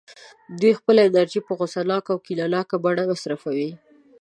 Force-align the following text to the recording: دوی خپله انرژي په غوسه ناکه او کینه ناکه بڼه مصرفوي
دوی 0.59 0.71
خپله 0.79 1.01
انرژي 1.03 1.39
په 1.45 1.51
غوسه 1.57 1.81
ناکه 1.91 2.11
او 2.13 2.19
کینه 2.25 2.45
ناکه 2.53 2.75
بڼه 2.83 3.03
مصرفوي 3.11 3.69